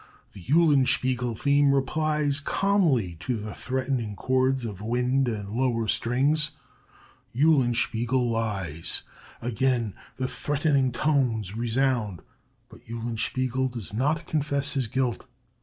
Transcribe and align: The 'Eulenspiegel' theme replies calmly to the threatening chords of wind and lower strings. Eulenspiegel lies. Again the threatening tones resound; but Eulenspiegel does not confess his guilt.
The 0.33 0.41
'Eulenspiegel' 0.41 1.39
theme 1.39 1.75
replies 1.75 2.39
calmly 2.39 3.17
to 3.19 3.37
the 3.37 3.53
threatening 3.53 4.15
chords 4.15 4.65
of 4.65 4.81
wind 4.81 5.27
and 5.27 5.47
lower 5.51 5.87
strings. 5.87 6.53
Eulenspiegel 7.35 8.31
lies. 8.31 9.03
Again 9.43 9.93
the 10.15 10.27
threatening 10.27 10.91
tones 10.91 11.55
resound; 11.55 12.23
but 12.67 12.81
Eulenspiegel 12.87 13.67
does 13.71 13.93
not 13.93 14.25
confess 14.25 14.73
his 14.73 14.87
guilt. 14.87 15.27